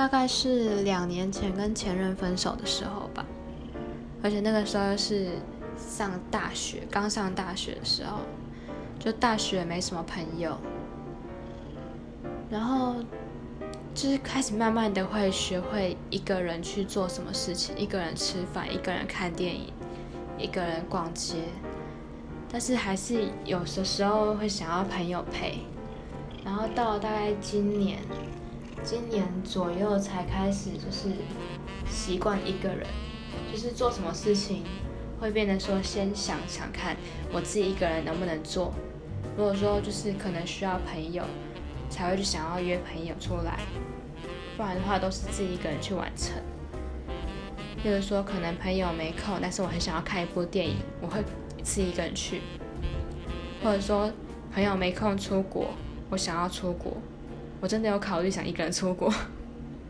[0.00, 3.22] 大概是两年前跟前任分手的时候吧，
[4.22, 5.28] 而且那个时候是
[5.76, 8.20] 上大学，刚上大学的时候，
[8.98, 10.56] 就大学没什么朋友，
[12.48, 12.94] 然后
[13.94, 19.70] 就是开始慢慢的会学会一个人去做什么事情，一个人吃饭，一个人看电影，
[20.38, 21.44] 一个人逛街，
[22.50, 25.58] 但是还是有的时候会想要朋友陪，
[26.42, 27.98] 然后到了大概今年。
[28.82, 31.10] 今年左右才开始，就是
[31.88, 32.86] 习惯一个人，
[33.52, 34.64] 就是做什么事情
[35.20, 36.96] 会变得说先想想看
[37.30, 38.72] 我自己一个人能不能做。
[39.36, 41.22] 如果说就是可能需要朋友，
[41.88, 43.60] 才会去想要约朋友出来，
[44.56, 46.36] 不然的话都是自己一个人去完成。
[47.84, 51.22] 例如说可能朋友没空，但是我很想要看一部电影，我会
[51.62, 52.40] 自己一个人去。
[53.62, 54.10] 或者说
[54.52, 55.68] 朋友没空出国，
[56.08, 56.96] 我想要出国。
[57.60, 59.12] 我真的有考虑想一个人错过，